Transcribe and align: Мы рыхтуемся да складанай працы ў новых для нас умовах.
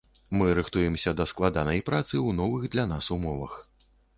Мы 0.37 0.45
рыхтуемся 0.59 1.11
да 1.19 1.27
складанай 1.33 1.83
працы 1.91 2.11
ў 2.11 2.29
новых 2.41 2.67
для 2.77 2.89
нас 2.93 3.13
умовах. 3.19 3.53